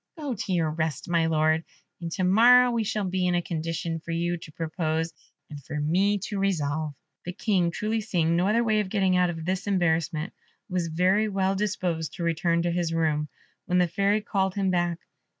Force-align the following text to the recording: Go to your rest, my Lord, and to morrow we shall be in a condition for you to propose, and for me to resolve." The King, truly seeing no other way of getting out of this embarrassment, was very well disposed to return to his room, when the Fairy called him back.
Go 0.17 0.33
to 0.33 0.51
your 0.51 0.71
rest, 0.71 1.07
my 1.07 1.27
Lord, 1.27 1.63
and 2.01 2.11
to 2.13 2.23
morrow 2.23 2.71
we 2.71 2.83
shall 2.83 3.03
be 3.05 3.27
in 3.27 3.35
a 3.35 3.41
condition 3.43 3.99
for 3.99 4.09
you 4.09 4.35
to 4.35 4.51
propose, 4.51 5.13
and 5.47 5.63
for 5.63 5.79
me 5.79 6.17
to 6.25 6.39
resolve." 6.39 6.95
The 7.23 7.33
King, 7.33 7.69
truly 7.69 8.01
seeing 8.01 8.35
no 8.35 8.47
other 8.47 8.63
way 8.63 8.79
of 8.79 8.89
getting 8.89 9.15
out 9.15 9.29
of 9.29 9.45
this 9.45 9.67
embarrassment, 9.67 10.33
was 10.67 10.87
very 10.87 11.29
well 11.29 11.53
disposed 11.53 12.13
to 12.15 12.23
return 12.23 12.63
to 12.63 12.71
his 12.71 12.91
room, 12.91 13.29
when 13.67 13.77
the 13.77 13.87
Fairy 13.87 14.21
called 14.21 14.55
him 14.55 14.71
back. 14.71 14.97